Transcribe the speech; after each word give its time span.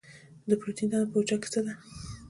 د 0.49 0.51
پروټین 0.59 0.87
دنده 0.91 1.07
په 1.11 1.15
حجره 1.19 1.37
کې 1.41 1.49
څه 1.53 1.59
ده؟ 1.65 1.73